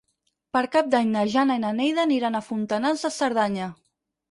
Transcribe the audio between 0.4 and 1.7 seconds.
Per Cap d'Any na Jana i